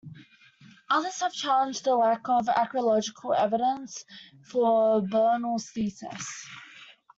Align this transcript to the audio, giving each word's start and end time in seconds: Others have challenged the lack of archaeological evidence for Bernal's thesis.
Others 0.89 1.19
have 1.21 1.31
challenged 1.31 1.83
the 1.83 1.93
lack 1.95 2.27
of 2.27 2.49
archaeological 2.49 3.33
evidence 3.35 4.03
for 4.41 4.99
Bernal's 5.03 5.69
thesis. 5.69 6.47